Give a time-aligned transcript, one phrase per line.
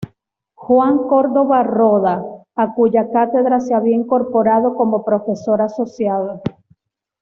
[0.55, 6.41] Juan Córdoba Roda, a cuya cátedra se había incorporado como profesor asociado.